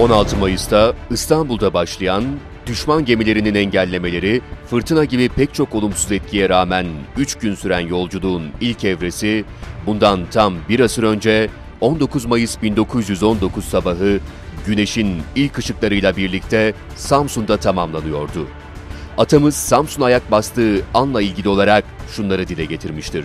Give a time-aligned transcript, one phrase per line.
[0.00, 2.24] 16 Mayıs'ta İstanbul'da başlayan
[2.66, 4.40] düşman gemilerinin engellemeleri,
[4.70, 9.44] fırtına gibi pek çok olumsuz etkiye rağmen 3 gün süren yolculuğun ilk evresi,
[9.86, 14.20] bundan tam bir asır önce 19 Mayıs 1919 sabahı
[14.66, 18.46] güneşin ilk ışıklarıyla birlikte Samsun'da tamamlanıyordu.
[19.18, 23.24] Atamız Samsun'a ayak bastığı anla ilgili olarak şunları dile getirmiştir.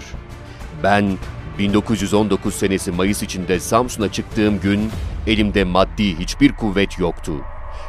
[0.84, 1.18] Ben
[1.58, 4.92] 1919 senesi Mayıs içinde Samsun'a çıktığım gün
[5.28, 7.34] elimde maddi hiçbir kuvvet yoktu.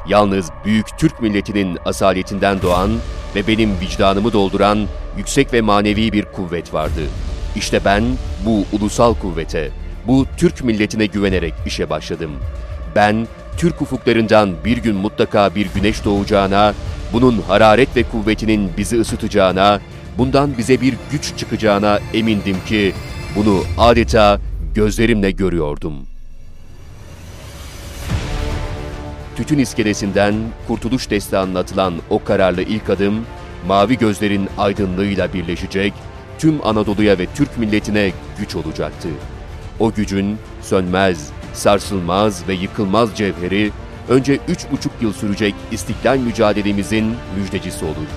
[0.09, 2.91] Yalnız büyük Türk milletinin asaletinden doğan
[3.35, 4.87] ve benim vicdanımı dolduran
[5.19, 7.01] yüksek ve manevi bir kuvvet vardı.
[7.57, 8.05] İşte ben
[8.47, 9.71] bu ulusal kuvvete,
[10.07, 12.31] bu Türk milletine güvenerek işe başladım.
[12.97, 16.75] Ben Türk ufuklarından bir gün mutlaka bir güneş doğacağına,
[17.13, 19.81] bunun hararet ve kuvvetinin bizi ısıtacağına,
[20.19, 22.93] bundan bize bir güç çıkacağına emindim ki
[23.37, 24.41] bunu adeta
[24.75, 25.95] gözlerimle görüyordum.
[29.37, 30.35] Tütün iskelesinden
[30.69, 33.27] Kurtuluş Destanı'na atılan o kararlı ilk adım,
[33.67, 35.93] mavi gözlerin aydınlığıyla birleşecek,
[36.39, 39.09] tüm Anadolu'ya ve Türk milletine güç olacaktı.
[39.81, 43.73] O gücün sönmez, sarsılmaz ve yıkılmaz cevheri,
[44.09, 48.09] önce üç buçuk yıl sürecek istiklal mücadelemizin müjdecisi olur.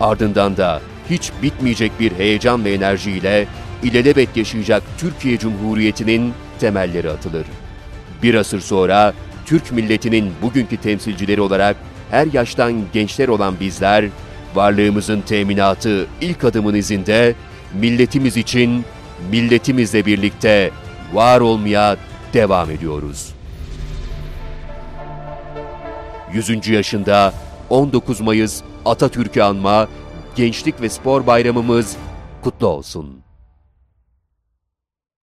[0.00, 3.46] Ardından da hiç bitmeyecek bir heyecan ve enerjiyle
[3.84, 7.46] ilelebet yaşayacak Türkiye Cumhuriyeti'nin temelleri atılır.
[8.22, 9.14] Bir asır sonra
[9.46, 11.76] Türk milletinin bugünkü temsilcileri olarak
[12.10, 14.04] her yaştan gençler olan bizler,
[14.54, 17.34] varlığımızın teminatı ilk adımın izinde
[17.74, 18.84] milletimiz için,
[19.30, 20.70] milletimizle birlikte
[21.12, 21.96] var olmaya
[22.32, 23.34] devam ediyoruz.
[26.32, 26.68] 100.
[26.68, 27.34] yaşında
[27.70, 29.88] 19 Mayıs Atatürk'ü anma
[30.36, 31.96] Gençlik ve Spor Bayramımız
[32.42, 33.23] kutlu olsun.